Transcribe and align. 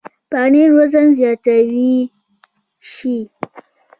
پنېر 0.29 0.69
وزن 0.77 1.07
زیاتولی 1.17 1.95
شي. 2.91 3.17